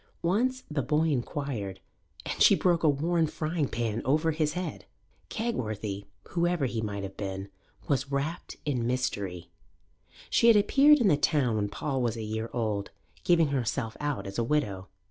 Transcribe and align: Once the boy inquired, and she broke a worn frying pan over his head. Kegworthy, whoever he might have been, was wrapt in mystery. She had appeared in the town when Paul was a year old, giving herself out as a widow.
Once 0.23 0.63
the 0.67 0.81
boy 0.81 1.09
inquired, 1.09 1.79
and 2.25 2.41
she 2.41 2.55
broke 2.55 2.81
a 2.81 2.89
worn 2.89 3.27
frying 3.27 3.67
pan 3.67 4.01
over 4.03 4.31
his 4.31 4.53
head. 4.53 4.85
Kegworthy, 5.29 6.05
whoever 6.29 6.65
he 6.65 6.81
might 6.81 7.03
have 7.03 7.15
been, 7.15 7.49
was 7.87 8.11
wrapt 8.11 8.57
in 8.65 8.87
mystery. 8.87 9.51
She 10.31 10.47
had 10.47 10.57
appeared 10.57 10.97
in 11.01 11.07
the 11.07 11.17
town 11.17 11.55
when 11.55 11.69
Paul 11.69 12.01
was 12.01 12.17
a 12.17 12.23
year 12.23 12.49
old, 12.51 12.89
giving 13.23 13.49
herself 13.49 13.95
out 13.99 14.25
as 14.25 14.39
a 14.39 14.43
widow. 14.43 14.87